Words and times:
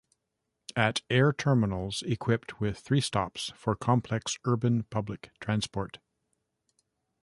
At 0.75 1.03
air 1.11 1.31
terminals 1.31 2.01
equipped 2.01 2.59
with 2.59 2.79
three 2.79 3.01
stops 3.01 3.51
for 3.55 3.75
complex 3.75 4.39
urban 4.45 4.81
public 4.85 5.29
transport. 5.39 5.99